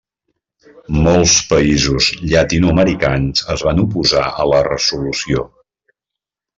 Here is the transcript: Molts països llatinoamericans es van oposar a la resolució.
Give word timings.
Molts 1.07 1.33
països 1.51 2.09
llatinoamericans 2.33 3.47
es 3.57 3.67
van 3.71 3.85
oposar 3.87 4.27
a 4.35 4.51
la 4.57 4.67
resolució. 4.73 5.49